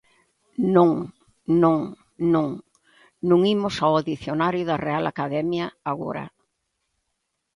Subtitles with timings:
[0.75, 0.91] Non,
[1.63, 1.79] non,
[2.33, 2.49] non;
[3.29, 6.25] non imos ao Dicionario da Real Academia agora.